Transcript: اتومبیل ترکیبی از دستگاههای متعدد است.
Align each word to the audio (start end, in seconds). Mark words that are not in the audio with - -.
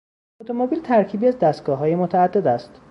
اتومبیل 0.41 0.81
ترکیبی 0.81 1.27
از 1.27 1.39
دستگاههای 1.39 1.95
متعدد 1.95 2.47
است. 2.47 2.71